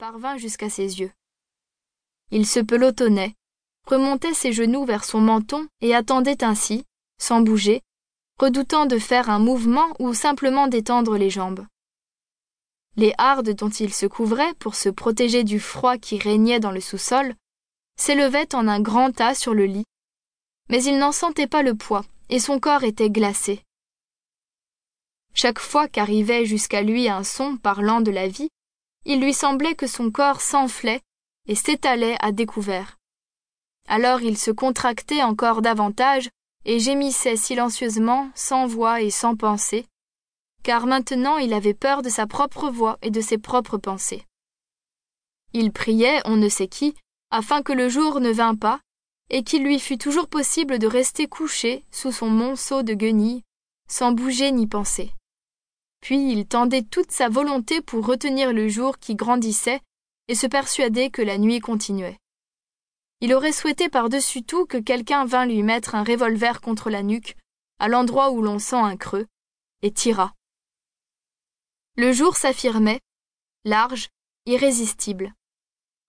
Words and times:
parvint 0.00 0.38
jusqu'à 0.38 0.70
ses 0.70 0.98
yeux. 1.00 1.12
Il 2.30 2.46
se 2.46 2.58
pelotonnait, 2.58 3.34
remontait 3.86 4.32
ses 4.32 4.50
genoux 4.50 4.86
vers 4.86 5.04
son 5.04 5.20
menton 5.20 5.68
et 5.82 5.94
attendait 5.94 6.42
ainsi, 6.42 6.86
sans 7.18 7.42
bouger, 7.42 7.82
redoutant 8.38 8.86
de 8.86 8.98
faire 8.98 9.28
un 9.28 9.38
mouvement 9.38 9.88
ou 9.98 10.14
simplement 10.14 10.68
d'étendre 10.68 11.18
les 11.18 11.28
jambes. 11.28 11.66
Les 12.96 13.12
hardes 13.18 13.50
dont 13.50 13.68
il 13.68 13.92
se 13.92 14.06
couvrait 14.06 14.54
pour 14.54 14.74
se 14.74 14.88
protéger 14.88 15.44
du 15.44 15.60
froid 15.60 15.98
qui 15.98 16.16
régnait 16.16 16.60
dans 16.60 16.72
le 16.72 16.80
sous-sol 16.80 17.34
s'élevaient 17.98 18.54
en 18.54 18.68
un 18.68 18.80
grand 18.80 19.12
tas 19.12 19.34
sur 19.34 19.52
le 19.52 19.66
lit, 19.66 19.84
mais 20.70 20.82
il 20.82 20.96
n'en 20.96 21.12
sentait 21.12 21.46
pas 21.46 21.62
le 21.62 21.74
poids 21.74 22.06
et 22.30 22.40
son 22.40 22.58
corps 22.58 22.84
était 22.84 23.10
glacé. 23.10 23.62
Chaque 25.34 25.58
fois 25.58 25.88
qu'arrivait 25.88 26.46
jusqu'à 26.46 26.80
lui 26.80 27.10
un 27.10 27.22
son 27.22 27.58
parlant 27.58 28.00
de 28.00 28.10
la 28.10 28.28
vie, 28.28 28.48
il 29.04 29.20
lui 29.20 29.34
semblait 29.34 29.74
que 29.74 29.86
son 29.86 30.10
corps 30.10 30.40
s'enflait 30.40 31.00
et 31.46 31.54
s'étalait 31.54 32.16
à 32.20 32.32
découvert. 32.32 32.98
Alors 33.88 34.20
il 34.22 34.36
se 34.36 34.50
contractait 34.50 35.22
encore 35.22 35.62
davantage 35.62 36.28
et 36.64 36.78
gémissait 36.78 37.36
silencieusement, 37.36 38.30
sans 38.34 38.66
voix 38.66 39.00
et 39.00 39.10
sans 39.10 39.34
pensée, 39.36 39.86
car 40.62 40.86
maintenant 40.86 41.38
il 41.38 41.54
avait 41.54 41.74
peur 41.74 42.02
de 42.02 42.08
sa 42.08 42.26
propre 42.26 42.68
voix 42.68 42.98
et 43.02 43.10
de 43.10 43.20
ses 43.20 43.38
propres 43.38 43.78
pensées. 43.78 44.24
Il 45.52 45.72
priait 45.72 46.20
on 46.26 46.36
ne 46.36 46.48
sait 46.48 46.68
qui, 46.68 46.94
afin 47.30 47.62
que 47.62 47.72
le 47.72 47.88
jour 47.88 48.20
ne 48.20 48.30
vînt 48.30 48.56
pas, 48.56 48.80
et 49.30 49.42
qu'il 49.42 49.64
lui 49.64 49.78
fût 49.78 49.98
toujours 49.98 50.28
possible 50.28 50.78
de 50.78 50.86
rester 50.86 51.26
couché 51.26 51.84
sous 51.90 52.12
son 52.12 52.28
monceau 52.28 52.82
de 52.82 52.94
guenilles, 52.94 53.42
sans 53.88 54.12
bouger 54.12 54.52
ni 54.52 54.66
penser. 54.66 55.12
Puis 56.10 56.32
il 56.32 56.44
tendait 56.44 56.82
toute 56.82 57.12
sa 57.12 57.28
volonté 57.28 57.80
pour 57.80 58.04
retenir 58.04 58.52
le 58.52 58.68
jour 58.68 58.98
qui 58.98 59.14
grandissait 59.14 59.80
et 60.26 60.34
se 60.34 60.48
persuader 60.48 61.08
que 61.08 61.22
la 61.22 61.38
nuit 61.38 61.60
continuait. 61.60 62.18
Il 63.20 63.32
aurait 63.32 63.52
souhaité 63.52 63.88
par-dessus 63.88 64.42
tout 64.42 64.66
que 64.66 64.78
quelqu'un 64.78 65.24
vînt 65.24 65.46
lui 65.46 65.62
mettre 65.62 65.94
un 65.94 66.02
revolver 66.02 66.60
contre 66.60 66.90
la 66.90 67.04
nuque, 67.04 67.36
à 67.78 67.86
l'endroit 67.86 68.32
où 68.32 68.42
l'on 68.42 68.58
sent 68.58 68.74
un 68.74 68.96
creux, 68.96 69.28
et 69.82 69.92
tira. 69.92 70.34
Le 71.96 72.12
jour 72.12 72.36
s'affirmait, 72.36 72.98
large, 73.64 74.08
irrésistible. 74.46 75.32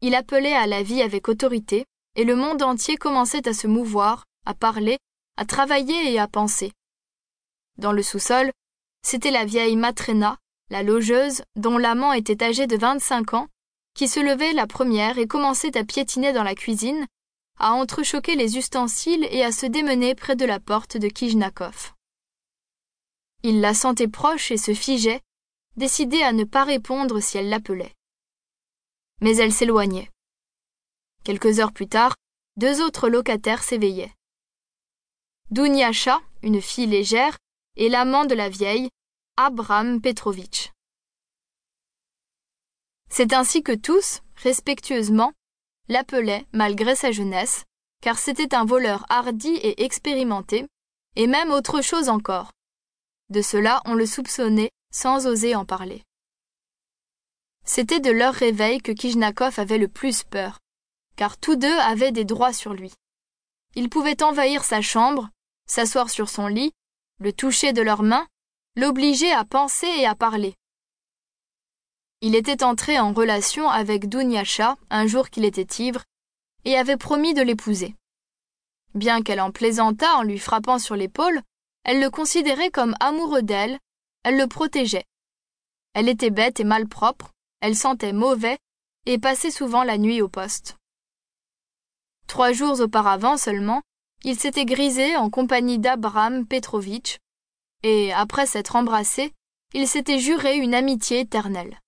Il 0.02 0.16
appelait 0.16 0.56
à 0.56 0.66
la 0.66 0.82
vie 0.82 1.04
avec 1.04 1.30
autorité, 1.30 1.86
et 2.16 2.24
le 2.24 2.36
monde 2.36 2.64
entier 2.64 2.98
commençait 2.98 3.48
à 3.48 3.54
se 3.54 3.68
mouvoir, 3.68 4.26
à 4.48 4.56
parler, 4.56 4.98
à 5.38 5.46
travailler 5.46 6.12
et 6.12 6.18
à 6.18 6.28
penser. 6.28 6.72
Dans 7.78 7.92
le 7.92 8.02
sous-sol, 8.02 8.52
c'était 9.04 9.32
la 9.32 9.46
vieille 9.46 9.76
Matrena, 9.76 10.38
la 10.70 10.84
logeuse, 10.84 11.44
dont 11.56 11.78
l'amant 11.78 12.14
était 12.14 12.44
âgé 12.44 12.68
de 12.68 12.78
vingt-cinq 12.78 13.34
ans, 13.34 13.48
qui 13.94 14.08
se 14.08 14.20
levait 14.20 14.54
la 14.54 14.68
première 14.68 15.18
et 15.18 15.28
commençait 15.28 15.78
à 15.78 15.84
piétiner 15.84 16.34
dans 16.34 16.44
la 16.44 16.56
cuisine, 16.56 17.08
à 17.60 17.74
entrechoquer 17.74 18.36
les 18.36 18.58
ustensiles 18.58 19.28
et 19.32 19.44
à 19.44 19.52
se 19.52 19.66
démener 19.66 20.16
près 20.16 20.36
de 20.36 20.46
la 20.46 20.60
porte 20.60 20.98
de 20.98 21.08
Kijnakov. 21.08 21.94
Il 23.44 23.60
la 23.60 23.74
sentait 23.74 24.08
proche 24.08 24.52
et 24.52 24.58
se 24.58 24.74
figeait, 24.74 25.22
décidé 25.76 26.22
à 26.24 26.32
ne 26.32 26.44
pas 26.44 26.64
répondre 26.64 27.20
si 27.20 27.38
elle 27.38 27.50
l'appelait. 27.50 27.94
Mais 29.20 29.36
elle 29.38 29.54
s'éloignait. 29.54 30.10
Quelques 31.24 31.60
heures 31.60 31.74
plus 31.74 31.88
tard, 31.88 32.16
deux 32.58 32.82
autres 32.82 33.10
locataires 33.10 33.64
s'éveillaient. 33.64 34.14
Dunyasha, 35.52 36.22
une 36.44 36.62
fille 36.62 36.88
légère, 36.88 37.38
et 37.76 37.90
l'amant 37.90 38.26
de 38.26 38.36
la 38.36 38.50
vieille, 38.50 38.90
Abram 39.38 40.02
Petrovitch. 40.02 40.72
C'est 43.10 43.34
ainsi 43.34 43.64
que 43.64 43.74
tous, 43.74 44.22
respectueusement, 44.36 45.34
l'appelaient 45.88 46.46
malgré 46.54 46.96
sa 46.96 47.12
jeunesse, 47.12 47.66
car 48.02 48.18
c'était 48.18 48.56
un 48.56 48.66
voleur 48.66 49.06
hardi 49.10 49.50
et 49.56 49.84
expérimenté, 49.84 50.66
et 51.16 51.28
même 51.28 51.52
autre 51.52 51.82
chose 51.82 52.10
encore. 52.10 52.52
De 53.30 53.42
cela 53.42 53.82
on 53.86 53.94
le 53.94 54.06
soupçonnait 54.06 54.72
sans 54.94 55.28
oser 55.28 55.56
en 55.56 55.66
parler. 55.66 56.04
C'était 57.66 58.00
de 58.00 58.12
leur 58.12 58.34
réveil 58.34 58.82
que 58.82 58.92
Kijnakov 58.92 59.60
avait 59.60 59.78
le 59.78 59.88
plus 59.88 60.24
peur, 60.24 60.60
car 61.16 61.38
tous 61.38 61.56
deux 61.56 61.78
avaient 61.80 62.12
des 62.12 62.26
droits 62.26 62.54
sur 62.54 62.74
lui. 62.74 62.92
Ils 63.76 63.90
pouvaient 63.90 64.24
envahir 64.24 64.64
sa 64.64 64.82
chambre, 64.82 65.30
s'asseoir 65.68 66.10
sur 66.10 66.30
son 66.30 66.48
lit, 66.48 66.72
le 67.22 67.32
toucher 67.32 67.72
de 67.72 67.84
leurs 67.84 68.02
mains, 68.02 68.28
l'obliger 68.76 69.32
à 69.32 69.46
penser 69.46 69.86
et 69.86 70.08
à 70.08 70.16
parler. 70.16 70.56
Il 72.22 72.34
était 72.34 72.64
entré 72.64 73.00
en 73.00 73.14
relation 73.14 73.70
avec 73.70 74.10
Dunyasha 74.10 74.76
un 74.90 75.06
jour 75.06 75.30
qu'il 75.30 75.46
était 75.46 75.84
ivre, 75.84 76.04
et 76.66 76.78
avait 76.78 76.98
promis 76.98 77.36
de 77.36 77.44
l'épouser. 77.44 77.96
Bien 78.96 79.22
qu'elle 79.22 79.40
en 79.40 79.52
plaisantât 79.52 80.16
en 80.16 80.24
lui 80.24 80.40
frappant 80.40 80.80
sur 80.80 80.96
l'épaule, 80.96 81.42
elle 81.84 82.00
le 82.00 82.10
considérait 82.10 82.72
comme 82.72 82.96
amoureux 83.00 83.44
d'elle, 83.44 83.78
elle 84.24 84.38
le 84.38 84.48
protégeait. 84.48 85.06
Elle 85.94 86.10
était 86.10 86.32
bête 86.32 86.60
et 86.60 86.64
malpropre, 86.64 87.32
elle 87.60 87.76
sentait 87.76 88.14
mauvais, 88.14 88.58
et 89.06 89.20
passait 89.20 89.52
souvent 89.52 89.84
la 89.84 90.00
nuit 90.00 90.24
au 90.24 90.28
poste. 90.28 90.76
Trois 92.26 92.52
jours 92.52 92.80
auparavant 92.80 93.38
seulement, 93.38 93.84
il 94.24 94.40
s'était 94.40 94.66
grisé 94.66 95.16
en 95.16 95.30
compagnie 95.30 95.80
d'Abraham 95.80 96.46
Petrovitch, 96.46 97.18
et 97.84 98.14
après 98.14 98.46
s'être 98.46 98.76
embrassé, 98.76 99.34
il 99.74 99.88
s'était 99.88 100.20
juré 100.20 100.58
une 100.58 100.74
amitié 100.74 101.22
éternelle. 101.22 101.80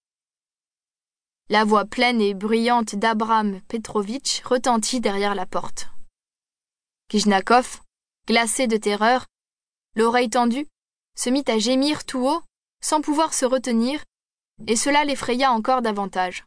La 1.50 1.66
voix 1.66 1.86
pleine 1.86 2.22
et 2.22 2.34
bruyante 2.34 2.96
d'Abraham 2.96 3.62
Petrovitch 3.68 4.42
retentit 4.44 5.02
derrière 5.02 5.36
la 5.36 5.46
porte. 5.46 5.90
Kijnakov, 7.10 7.82
glacé 8.28 8.68
de 8.68 8.78
terreur, 8.78 9.26
l'oreille 9.96 10.30
tendue, 10.30 10.68
se 11.16 11.30
mit 11.30 11.44
à 11.48 11.60
gémir 11.60 12.06
tout 12.06 12.26
haut, 12.26 12.42
sans 12.82 13.02
pouvoir 13.02 13.34
se 13.34 13.46
retenir, 13.46 14.04
et 14.66 14.76
cela 14.76 15.04
l'effraya 15.04 15.52
encore 15.52 15.82
davantage. 15.82 16.46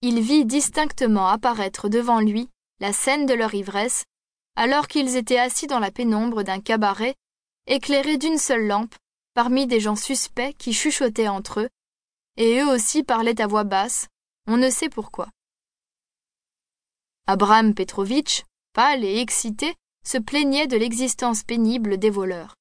Il 0.00 0.20
vit 0.20 0.44
distinctement 0.44 1.28
apparaître 1.28 1.88
devant 1.88 2.20
lui 2.20 2.48
la 2.80 2.92
scène 2.92 3.26
de 3.26 3.34
leur 3.34 3.54
ivresse, 3.54 4.04
alors 4.56 4.88
qu'ils 4.88 5.16
étaient 5.16 5.38
assis 5.38 5.66
dans 5.66 5.78
la 5.78 5.90
pénombre 5.90 6.42
d'un 6.42 6.60
cabaret, 6.60 7.14
éclairé 7.66 8.16
d'une 8.16 8.38
seule 8.38 8.66
lampe, 8.66 8.94
parmi 9.34 9.66
des 9.66 9.80
gens 9.80 9.96
suspects 9.96 10.54
qui 10.58 10.72
chuchotaient 10.72 11.28
entre 11.28 11.60
eux, 11.60 11.68
et 12.36 12.60
eux 12.60 12.68
aussi 12.68 13.02
parlaient 13.02 13.40
à 13.40 13.46
voix 13.46 13.64
basse, 13.64 14.08
on 14.46 14.56
ne 14.56 14.70
sait 14.70 14.88
pourquoi. 14.88 15.28
Abraham 17.26 17.74
Petrovitch, 17.74 18.44
pâle 18.72 19.04
et 19.04 19.20
excité, 19.20 19.74
se 20.04 20.18
plaignait 20.18 20.68
de 20.68 20.76
l'existence 20.76 21.42
pénible 21.42 21.98
des 21.98 22.10
voleurs. 22.10 22.54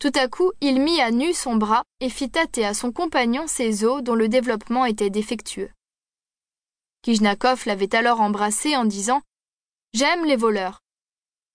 Tout 0.00 0.12
à 0.16 0.28
coup, 0.28 0.50
il 0.60 0.80
mit 0.80 1.00
à 1.00 1.10
nu 1.12 1.32
son 1.32 1.56
bras 1.56 1.84
et 2.00 2.10
fit 2.10 2.30
tâter 2.30 2.66
à 2.66 2.74
son 2.74 2.90
compagnon 2.90 3.46
ses 3.46 3.84
os 3.84 4.02
dont 4.02 4.16
le 4.16 4.28
développement 4.28 4.84
était 4.84 5.10
défectueux. 5.10 5.70
Kijnakov 7.02 7.64
l'avait 7.66 7.94
alors 7.94 8.20
embrassé 8.20 8.76
en 8.76 8.84
disant 8.84 9.22
J'aime 9.94 10.24
les 10.24 10.34
voleurs. 10.34 10.80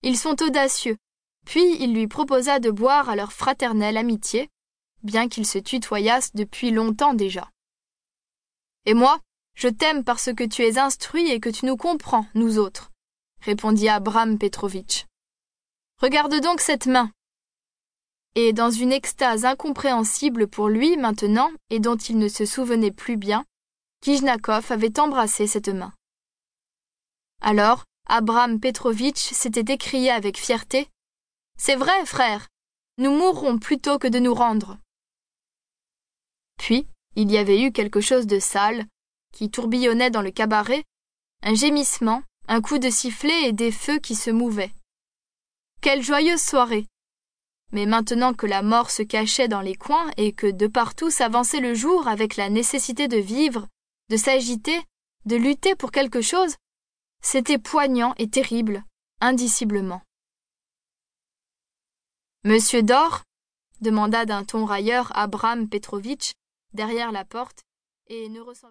Ils 0.01 0.17
sont 0.17 0.41
audacieux. 0.41 0.95
Puis 1.45 1.75
il 1.83 1.94
lui 1.94 2.07
proposa 2.07 2.59
de 2.59 2.72
boire 2.72 3.09
à 3.09 3.17
leur 3.17 3.33
fraternelle 3.33 3.97
amitié, 3.97 4.50
bien 5.03 5.27
qu'ils 5.27 5.45
se 5.45 5.57
tutoyassent 5.57 6.33
depuis 6.33 6.72
longtemps 6.72 7.13
déjà. 7.13 7.49
Et 8.85 8.94
moi, 8.94 9.19
je 9.55 9.67
t'aime 9.67 10.05
parce 10.05 10.33
que 10.33 10.45
tu 10.45 10.61
es 10.63 10.78
instruit 10.78 11.29
et 11.29 11.41
que 11.41 11.49
tu 11.49 11.66
nous 11.66 11.75
comprends, 11.75 12.28
nous 12.33 12.59
autres, 12.59 12.91
répondit 13.41 13.89
Abram 13.89 14.38
Petrovitch. 14.38 15.05
Regarde 16.01 16.39
donc 16.39 16.61
cette 16.61 16.85
main. 16.85 17.11
Et 18.35 18.53
dans 18.53 18.72
une 18.72 18.94
extase 18.94 19.44
incompréhensible 19.44 20.47
pour 20.47 20.69
lui 20.69 20.95
maintenant, 20.95 21.51
et 21.69 21.81
dont 21.81 21.97
il 21.97 22.17
ne 22.17 22.29
se 22.29 22.45
souvenait 22.45 22.91
plus 22.91 23.17
bien, 23.17 23.44
Kijnakov 24.01 24.72
avait 24.72 24.97
embrassé 24.97 25.46
cette 25.46 25.67
main. 25.67 25.91
Alors, 27.41 27.84
Abram 28.11 28.59
Petrovitch 28.59 29.20
s'était 29.20 29.72
écrié 29.72 30.09
avec 30.09 30.40
fierté 30.40 30.90
C'est 31.59 31.76
vrai, 31.76 32.08
frère, 32.08 32.47
nous 32.97 33.11
mourrons 33.11 33.59
plutôt 33.59 34.00
que 34.00 34.08
de 34.08 34.17
nous 34.17 34.34
rendre. 34.34 34.79
Puis, 36.58 36.88
il 37.16 37.32
y 37.32 37.38
avait 37.38 37.61
eu 37.61 37.72
quelque 37.72 38.02
chose 38.02 38.26
de 38.26 38.40
sale, 38.40 38.88
qui 39.32 39.52
tourbillonnait 39.52 40.09
dans 40.09 40.23
le 40.23 40.32
cabaret, 40.32 40.85
un 41.44 41.53
gémissement, 41.53 42.23
un 42.47 42.61
coup 42.61 42.79
de 42.79 42.90
sifflet 42.90 43.44
et 43.44 43.53
des 43.53 43.72
feux 43.72 44.00
qui 44.00 44.16
se 44.16 44.32
mouvaient. 44.32 44.73
Quelle 45.79 46.02
joyeuse 46.02 46.41
soirée 46.41 46.88
Mais 47.73 47.85
maintenant 47.85 48.34
que 48.34 48.47
la 48.47 48.64
mort 48.64 48.90
se 48.90 49.03
cachait 49.03 49.47
dans 49.47 49.62
les 49.62 49.76
coins 49.76 50.09
et 50.17 50.34
que 50.34 50.47
de 50.47 50.66
partout 50.66 51.12
s'avançait 51.12 51.62
le 51.62 51.76
jour 51.76 52.08
avec 52.08 52.38
la 52.38 52.50
nécessité 52.50 53.08
de 53.08 53.17
vivre, 53.17 53.67
de 54.09 54.17
s'agiter, 54.17 54.82
de 55.26 55.35
lutter 55.35 55.76
pour 55.76 55.91
quelque 55.91 56.22
chose, 56.22 56.55
c'était 57.21 57.57
poignant 57.57 58.13
et 58.17 58.29
terrible, 58.29 58.83
indiciblement. 59.21 60.01
Monsieur 62.43 62.83
Dor? 62.83 63.23
demanda 63.81 64.25
d'un 64.25 64.43
ton 64.43 64.66
railleur 64.66 65.16
Abram 65.17 65.69
Petrovitch, 65.69 66.33
derrière 66.73 67.11
la 67.11 67.25
porte, 67.25 67.63
et 68.07 68.27
ne 68.29 68.41
ressemblait 68.41 68.67